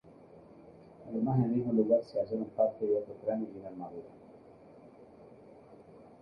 Además, 1.09 1.37
en 1.37 1.45
el 1.45 1.51
mismo 1.51 1.73
lugar 1.73 2.03
se 2.03 2.17
hallaron 2.19 2.47
parte 2.57 2.87
de 2.87 2.95
otro 2.97 3.13
cráneo 3.23 3.47
y 3.53 3.59
una 3.59 3.67
armadura. 3.67 4.07